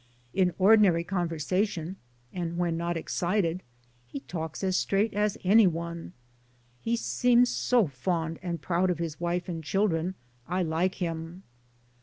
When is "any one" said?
5.43-6.13